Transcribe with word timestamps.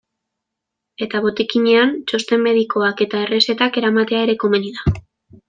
Eta 1.05 1.19
botikinean 1.25 1.93
txosten 2.13 2.41
medikoak 2.47 3.05
eta 3.07 3.21
errezetak 3.27 3.79
eramatea 3.83 4.25
ere 4.31 4.39
komeni 4.47 4.75
da. 4.81 4.97